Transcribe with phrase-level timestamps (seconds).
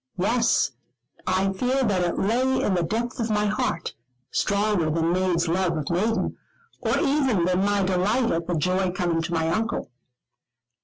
[0.17, 0.71] Yes,
[1.27, 3.93] I fear that it lay in the depth of my heart,
[4.31, 6.37] stronger than maid's love of maiden,
[6.81, 9.91] or even than my delight at the joy coming to my Uncle.